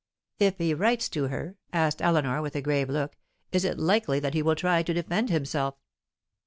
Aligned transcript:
"If 0.39 0.57
he 0.57 0.73
writes 0.73 1.07
to 1.09 1.27
her," 1.27 1.57
asked 1.71 2.01
Eleanor, 2.01 2.41
with 2.41 2.55
a 2.55 2.61
grave 2.63 2.89
look, 2.89 3.15
"is 3.51 3.63
it 3.63 3.77
likely 3.77 4.19
that 4.19 4.33
he 4.33 4.41
will 4.41 4.55
try 4.55 4.81
to 4.81 4.93
defend 4.95 5.29
himself?" 5.29 5.75